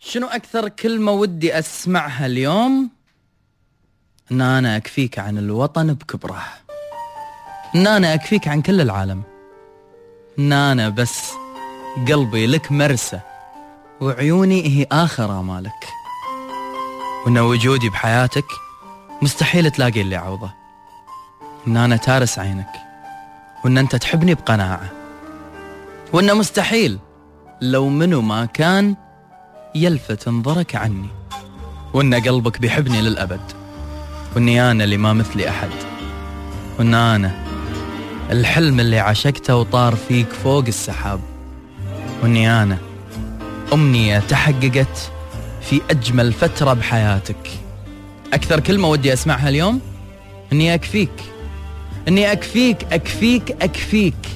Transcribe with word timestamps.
شنو 0.00 0.26
أكثر 0.26 0.68
كلمة 0.68 1.12
ودي 1.12 1.58
أسمعها 1.58 2.26
اليوم؟ 2.26 2.90
إن 4.32 4.40
أنا 4.40 4.76
أكفيك 4.76 5.18
عن 5.18 5.38
الوطن 5.38 5.94
بكبره. 5.94 6.42
إن 7.74 7.86
أنا 7.86 8.14
أكفيك 8.14 8.48
عن 8.48 8.62
كل 8.62 8.80
العالم. 8.80 9.22
إن 10.38 10.52
أنا 10.52 10.88
بس 10.88 11.30
قلبي 12.08 12.46
لك 12.46 12.72
مرسى 12.72 13.20
وعيوني 14.00 14.66
هي 14.66 14.86
آخر 14.92 15.40
آمالك. 15.40 15.88
وإن 17.26 17.38
وجودي 17.38 17.88
بحياتك 17.88 18.46
مستحيل 19.22 19.70
تلاقي 19.70 20.00
اللي 20.00 20.16
عوضه 20.16 20.52
إن 21.66 21.76
أنا 21.76 21.96
تارس 21.96 22.38
عينك 22.38 22.72
وإن 23.64 23.78
أنت 23.78 23.96
تحبني 23.96 24.34
بقناعة. 24.34 24.90
وإن 26.12 26.36
مستحيل 26.36 26.98
لو 27.62 27.88
منو 27.88 28.20
ما 28.20 28.44
كان 28.44 28.96
يلفت 29.74 30.28
انظرك 30.28 30.76
عني. 30.76 31.08
وإن 31.94 32.14
قلبك 32.14 32.60
بيحبني 32.60 33.02
للأبد. 33.02 33.40
وإني 34.34 34.70
أنا 34.70 34.84
اللي 34.84 34.96
ما 34.96 35.12
مثلي 35.12 35.48
أحد. 35.48 35.68
وإن 36.78 36.94
أنا 36.94 37.44
الحلم 38.30 38.80
اللي 38.80 38.98
عشقته 38.98 39.56
وطار 39.56 39.96
فيك 39.96 40.28
فوق 40.28 40.64
السحاب. 40.66 41.20
وإني 42.22 42.62
أنا 42.62 42.78
أمنية 43.72 44.18
تحققت 44.18 45.10
في 45.60 45.80
أجمل 45.90 46.32
فترة 46.32 46.72
بحياتك. 46.72 47.50
أكثر 48.32 48.60
كلمة 48.60 48.88
ودي 48.88 49.12
أسمعها 49.12 49.48
اليوم؟ 49.48 49.80
إني 50.52 50.74
أكفيك. 50.74 51.22
إني 52.08 52.32
أكفيك 52.32 52.92
أكفيك 52.92 53.56
أكفيك. 53.62 54.28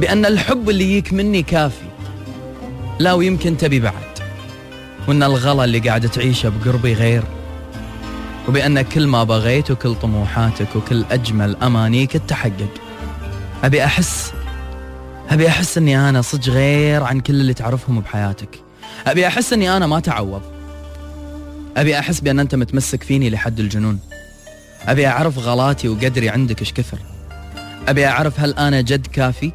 بأن 0.00 0.26
الحب 0.26 0.70
اللي 0.70 0.84
يجيك 0.84 1.12
مني 1.12 1.42
كافي. 1.42 1.91
لا 2.98 3.12
ويمكن 3.12 3.56
تبي 3.56 3.80
بعد. 3.80 4.18
وأن 5.08 5.22
الغلا 5.22 5.64
اللي 5.64 5.78
قاعد 5.78 6.08
تعيشه 6.08 6.48
بقربي 6.48 6.94
غير. 6.94 7.22
وبأن 8.48 8.82
كل 8.82 9.06
ما 9.06 9.24
بغيت 9.24 9.70
وكل 9.70 9.94
طموحاتك 9.94 10.76
وكل 10.76 11.04
أجمل 11.10 11.56
أمانيك 11.62 12.12
تتحقق. 12.12 12.68
أبي 13.64 13.84
أحس 13.84 14.32
أبي 15.30 15.48
أحس 15.48 15.78
أني 15.78 16.08
أنا 16.08 16.22
صدق 16.22 16.48
غير 16.48 17.02
عن 17.02 17.20
كل 17.20 17.34
اللي 17.34 17.54
تعرفهم 17.54 18.00
بحياتك. 18.00 18.60
أبي 19.06 19.26
أحس 19.26 19.52
أني 19.52 19.76
أنا 19.76 19.86
ما 19.86 20.00
تعوض. 20.00 20.42
أبي 21.76 21.98
أحس 21.98 22.20
بأن 22.20 22.40
أنت 22.40 22.54
متمسك 22.54 23.02
فيني 23.02 23.30
لحد 23.30 23.60
الجنون. 23.60 23.98
أبي 24.86 25.06
أعرف 25.06 25.38
غلاتي 25.38 25.88
وقدري 25.88 26.28
عندك 26.28 26.60
إيش 26.60 26.72
كثر. 26.72 26.98
أبي 27.88 28.06
أعرف 28.06 28.40
هل 28.40 28.54
أنا 28.54 28.80
جد 28.80 29.06
كافي؟ 29.06 29.52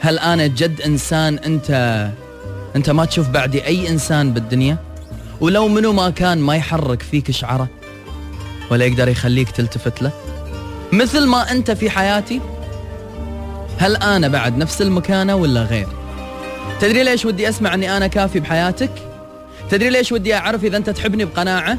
هل 0.00 0.18
أنا 0.18 0.46
جد 0.46 0.80
إنسان 0.80 1.38
أنت 1.38 1.70
أنت 2.76 2.90
ما 2.90 3.04
تشوف 3.04 3.28
بعدي 3.28 3.66
أي 3.66 3.88
إنسان 3.88 4.32
بالدنيا؟ 4.32 4.76
ولو 5.40 5.68
منو 5.68 5.92
ما 5.92 6.10
كان 6.10 6.38
ما 6.38 6.56
يحرك 6.56 7.02
فيك 7.02 7.30
شعره 7.30 7.68
ولا 8.70 8.84
يقدر 8.84 9.08
يخليك 9.08 9.50
تلتفت 9.50 10.02
له؟ 10.02 10.10
مثل 10.92 11.26
ما 11.26 11.50
أنت 11.52 11.70
في 11.70 11.90
حياتي؟ 11.90 12.40
هل 13.78 13.96
أنا 13.96 14.28
بعد 14.28 14.58
نفس 14.58 14.82
المكانة 14.82 15.34
ولا 15.34 15.62
غير؟ 15.62 15.88
تدري 16.80 17.04
ليش 17.04 17.24
ودي 17.24 17.48
أسمع 17.48 17.74
أني 17.74 17.96
أنا 17.96 18.06
كافي 18.06 18.40
بحياتك؟ 18.40 18.90
تدري 19.70 19.90
ليش 19.90 20.12
ودي 20.12 20.34
أعرف 20.34 20.64
إذا 20.64 20.76
أنت 20.76 20.90
تحبني 20.90 21.24
بقناعة؟ 21.24 21.78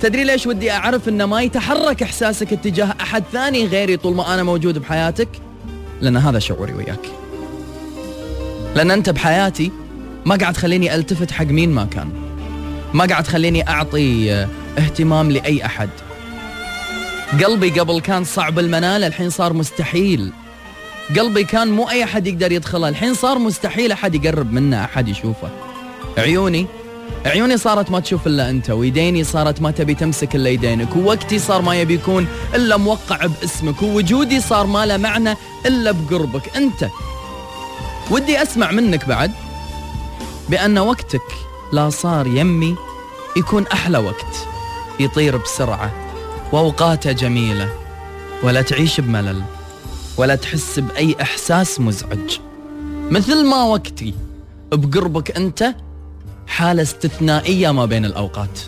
تدري 0.00 0.24
ليش 0.24 0.46
ودي 0.46 0.70
أعرف 0.70 1.08
أن 1.08 1.24
ما 1.24 1.42
يتحرك 1.42 2.02
إحساسك 2.02 2.52
اتجاه 2.52 2.94
أحد 3.00 3.22
ثاني 3.32 3.66
غيري 3.66 3.96
طول 3.96 4.14
ما 4.14 4.34
أنا 4.34 4.42
موجود 4.42 4.78
بحياتك؟ 4.78 5.28
لأن 6.00 6.16
هذا 6.16 6.38
شعوري 6.38 6.72
وياك. 6.72 7.06
لأن 8.76 8.90
أنت 8.90 9.10
بحياتي 9.10 9.72
ما 10.24 10.36
قاعد 10.36 10.54
تخليني 10.54 10.94
ألتفت 10.94 11.30
حق 11.30 11.44
مين 11.44 11.70
ما 11.70 11.84
كان. 11.84 12.10
ما 12.94 13.04
قاعد 13.04 13.24
تخليني 13.24 13.68
أعطي 13.68 14.32
آه، 14.32 14.48
اهتمام 14.78 15.30
لأي 15.30 15.66
أحد. 15.66 15.90
قلبي 17.44 17.80
قبل 17.80 18.00
كان 18.00 18.24
صعب 18.24 18.58
المنال 18.58 19.04
الحين 19.04 19.30
صار 19.30 19.52
مستحيل. 19.52 20.32
قلبي 21.18 21.44
كان 21.44 21.68
مو 21.68 21.90
أي 21.90 22.04
أحد 22.04 22.26
يقدر 22.26 22.52
يدخله 22.52 22.88
الحين 22.88 23.14
صار 23.14 23.38
مستحيل 23.38 23.92
أحد 23.92 24.14
يقرب 24.14 24.52
منه 24.52 24.84
أحد 24.84 25.08
يشوفه. 25.08 25.48
عيوني 26.18 26.66
عيوني 27.26 27.56
صارت 27.56 27.90
ما 27.90 28.00
تشوف 28.00 28.26
إلا 28.26 28.50
أنت 28.50 28.70
ويديني 28.70 29.24
صارت 29.24 29.62
ما 29.62 29.70
تبي 29.70 29.94
تمسك 29.94 30.36
إلا 30.36 30.50
يدينك 30.50 30.96
ووقتي 30.96 31.38
صار 31.38 31.62
ما 31.62 31.80
يبي 31.80 31.94
يكون 31.94 32.26
إلا 32.54 32.76
موقع 32.76 33.26
باسمك 33.26 33.82
ووجودي 33.82 34.40
صار 34.40 34.66
ما 34.66 34.86
له 34.86 34.96
معنى 34.96 35.34
إلا 35.66 35.90
بقربك 35.92 36.56
أنت. 36.56 36.88
ودي 38.10 38.42
أسمع 38.42 38.70
منك 38.70 39.08
بعد. 39.08 39.32
بأن 40.52 40.78
وقتك 40.78 41.34
لا 41.72 41.90
صار 41.90 42.26
يمي 42.26 42.76
يكون 43.36 43.66
أحلى 43.66 43.98
وقت 43.98 44.46
يطير 45.00 45.36
بسرعة 45.36 45.92
وأوقاته 46.52 47.12
جميلة 47.12 47.68
ولا 48.42 48.62
تعيش 48.62 49.00
بملل 49.00 49.42
ولا 50.16 50.34
تحس 50.34 50.78
بأي 50.78 51.16
إحساس 51.22 51.80
مزعج. 51.80 52.38
مثل 53.10 53.46
ما 53.46 53.62
وقتي 53.62 54.14
بقربك 54.72 55.36
أنت 55.36 55.74
حالة 56.46 56.82
استثنائية 56.82 57.70
ما 57.70 57.84
بين 57.84 58.04
الأوقات. 58.04 58.60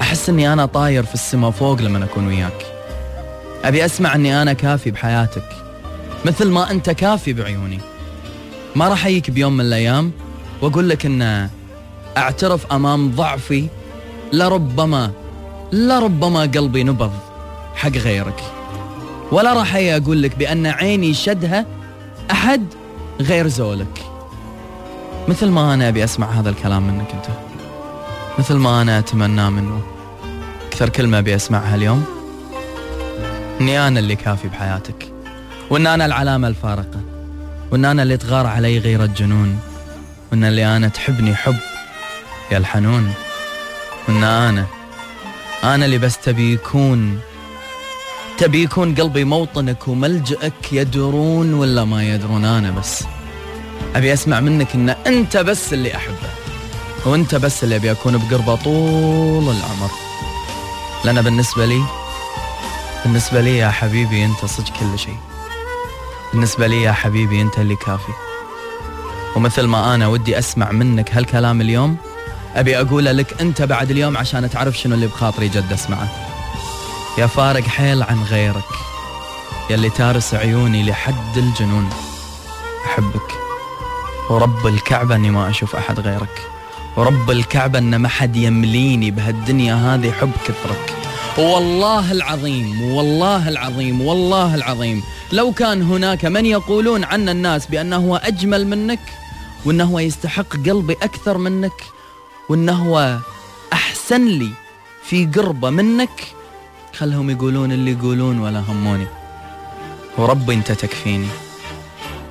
أحس 0.00 0.28
أني 0.28 0.52
أنا 0.52 0.66
طاير 0.66 1.02
في 1.02 1.14
السماء 1.14 1.50
فوق 1.50 1.80
لما 1.80 2.04
أكون 2.04 2.26
وياك. 2.26 2.66
أبي 3.64 3.84
أسمع 3.84 4.14
أني 4.14 4.42
أنا 4.42 4.52
كافي 4.52 4.90
بحياتك 4.90 5.48
مثل 6.24 6.48
ما 6.48 6.70
أنت 6.70 6.90
كافي 6.90 7.32
بعيوني. 7.32 7.80
ما 8.76 8.88
راح 8.88 9.06
أجيك 9.06 9.30
بيوم 9.30 9.56
من 9.56 9.64
الأيام 9.64 10.12
وأقول 10.62 10.88
لك 10.88 11.06
إن 11.06 11.48
أعترف 12.16 12.72
أمام 12.72 13.10
ضعفي 13.10 13.66
لربما 14.32 15.10
لربما 15.72 16.40
قلبي 16.40 16.84
نبض 16.84 17.12
حق 17.74 17.90
غيرك. 17.90 18.42
ولا 19.32 19.52
راح 19.52 19.76
أقول 19.76 20.22
لك 20.22 20.36
بأن 20.36 20.66
عيني 20.66 21.14
شدها 21.14 21.66
أحد 22.30 22.62
غير 23.20 23.48
زولك. 23.48 24.02
مثل 25.28 25.48
ما 25.48 25.74
أنا 25.74 25.88
أبي 25.88 26.04
أسمع 26.04 26.30
هذا 26.30 26.50
الكلام 26.50 26.86
منك 26.86 27.10
أنت. 27.14 27.26
مثل 28.38 28.54
ما 28.54 28.82
أنا 28.82 28.98
اتمناه 28.98 29.50
منه. 29.50 29.82
أكثر 30.68 30.88
كلمة 30.88 31.18
أبي 31.18 31.34
أسمعها 31.34 31.74
اليوم. 31.74 32.04
إني 33.60 33.88
أنا 33.88 34.00
اللي 34.00 34.16
كافي 34.16 34.48
بحياتك. 34.48 35.12
وإن 35.70 35.86
أنا 35.86 36.06
العلامة 36.06 36.48
الفارقة. 36.48 37.00
وإن 37.70 37.84
أنا 37.84 38.02
اللي 38.02 38.16
تغار 38.16 38.46
علي 38.46 38.78
غير 38.78 39.04
الجنون. 39.04 39.58
وإن 40.32 40.44
اللي 40.44 40.76
أنا 40.76 40.88
تحبني 40.88 41.34
حب. 41.34 41.56
يا 42.52 42.58
الحنون 42.58 43.14
وإن 44.08 44.24
أنا 44.24 44.66
أنا 45.64 45.84
اللي 45.84 45.98
بس 45.98 46.18
تبي 46.18 46.52
يكون. 46.52 47.20
تبي 48.38 48.62
يكون 48.62 48.94
قلبي 48.94 49.24
موطنك 49.24 49.88
وملجئك 49.88 50.72
يدرون 50.72 51.54
ولا 51.54 51.84
ما 51.84 52.04
يدرون 52.04 52.44
أنا 52.44 52.70
بس. 52.70 53.04
أبي 53.96 54.12
أسمع 54.12 54.40
منك 54.40 54.74
إن 54.74 54.88
أنت 54.90 55.36
بس 55.36 55.72
اللي 55.72 55.96
أحبه 55.96 56.30
وأنت 57.06 57.34
بس 57.34 57.64
اللي 57.64 57.76
أبي 57.76 57.90
أكون 57.90 58.18
بقربة 58.18 58.54
طول 58.56 59.44
العمر. 59.44 59.90
لأن 61.04 61.22
بالنسبة 61.22 61.66
لي 61.66 61.82
بالنسبة 63.04 63.40
لي 63.40 63.58
يا 63.58 63.70
حبيبي 63.70 64.24
أنت 64.24 64.44
صدق 64.44 64.72
كل 64.80 64.98
شيء. 64.98 65.18
بالنسبة 66.32 66.66
لي 66.66 66.82
يا 66.82 66.92
حبيبي 66.92 67.40
أنت 67.42 67.58
اللي 67.58 67.76
كافي. 67.76 68.31
ومثل 69.36 69.66
ما 69.66 69.94
أنا 69.94 70.08
ودي 70.08 70.38
أسمع 70.38 70.72
منك 70.72 71.14
هالكلام 71.14 71.60
اليوم 71.60 71.96
أبي 72.56 72.80
أقوله 72.80 73.12
لك 73.12 73.40
أنت 73.40 73.62
بعد 73.62 73.90
اليوم 73.90 74.16
عشان 74.16 74.50
تعرف 74.50 74.78
شنو 74.78 74.94
اللي 74.94 75.06
بخاطري 75.06 75.48
جد 75.48 75.72
أسمعه. 75.72 76.08
يا 77.18 77.26
فارق 77.26 77.62
حيل 77.62 78.02
عن 78.02 78.22
غيرك 78.22 78.72
يا 79.70 79.74
اللي 79.74 79.90
تارس 79.90 80.34
عيوني 80.34 80.82
لحد 80.82 81.36
الجنون. 81.36 81.90
أحبك 82.86 83.32
ورب 84.30 84.66
الكعبة 84.66 85.14
أني 85.14 85.30
ما 85.30 85.50
أشوف 85.50 85.76
أحد 85.76 86.00
غيرك. 86.00 86.46
ورب 86.96 87.30
الكعبة 87.30 87.78
أن 87.78 87.96
ما 87.96 88.08
حد 88.08 88.36
يمليني 88.36 89.10
بهالدنيا 89.10 89.74
هذه 89.74 90.10
حب 90.10 90.32
كثرك. 90.44 90.94
والله 91.38 92.12
العظيم 92.12 92.82
والله 92.82 93.48
العظيم 93.48 94.00
والله 94.00 94.54
العظيم. 94.54 95.02
لو 95.32 95.52
كان 95.52 95.82
هناك 95.82 96.24
من 96.24 96.46
يقولون 96.46 97.04
عن 97.04 97.28
الناس 97.28 97.66
بأنه 97.66 97.96
هو 97.96 98.16
أجمل 98.16 98.66
منك 98.66 99.00
وإنه 99.64 99.84
هو 99.84 99.98
يستحق 99.98 100.56
قلبي 100.56 100.92
أكثر 100.92 101.38
منك 101.38 101.84
وإنه 102.48 102.72
هو 102.72 103.18
أحسن 103.72 104.26
لي 104.26 104.50
في 105.04 105.26
قربة 105.26 105.70
منك. 105.70 106.34
خلهم 106.92 107.30
يقولون 107.30 107.72
اللي 107.72 107.92
يقولون 107.92 108.38
ولا 108.38 108.60
هموني. 108.60 109.06
وربي 110.18 110.54
أنت 110.54 110.72
تكفيني 110.72 111.28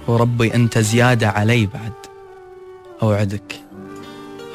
وربي 0.07 0.55
أنت 0.55 0.77
زيادة 0.77 1.29
علي 1.29 1.65
بعد. 1.65 1.93
أوعدك 3.01 3.61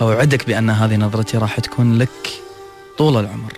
أوعدك 0.00 0.46
بأن 0.46 0.70
هذه 0.70 0.96
نظرتي 0.96 1.38
راح 1.38 1.60
تكون 1.60 1.98
لك 1.98 2.42
طول 2.98 3.16
العمر 3.16 3.52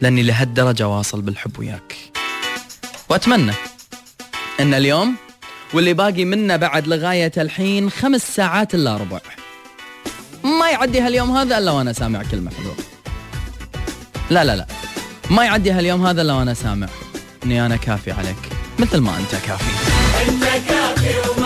لأني 0.00 0.22
لهالدرجة 0.22 0.88
واصل 0.88 1.20
بالحب 1.20 1.58
وياك. 1.58 1.96
وأتمنى 3.08 3.52
أن 4.60 4.74
اليوم 4.74 5.16
واللي 5.72 5.92
باقي 5.92 6.24
منا 6.24 6.56
بعد 6.56 6.86
لغاية 6.88 7.32
الحين 7.36 7.90
خمس 7.90 8.36
ساعات 8.36 8.74
إلا 8.74 8.96
ربع. 8.96 9.20
ما 10.44 10.70
يعدي 10.70 11.00
هاليوم 11.00 11.36
هذا 11.36 11.58
إلا 11.58 11.70
وأنا 11.70 11.92
سامع 11.92 12.22
كلمه 12.30 12.50
حلوة 12.50 12.74
لا 14.30 14.44
لا 14.44 14.56
لا. 14.56 14.66
ما 15.30 15.44
يعدي 15.44 15.70
هاليوم 15.72 16.06
هذا 16.06 16.22
إلا 16.22 16.32
وأنا 16.32 16.54
سامع. 16.54 16.88
إني 17.44 17.66
أنا 17.66 17.76
كافي 17.76 18.12
عليك 18.12 18.36
مثل 18.78 18.98
ما 18.98 19.16
أنت 19.16 19.30
كافي. 19.46 19.64
أنت 20.28 20.44
كافي 20.68 21.43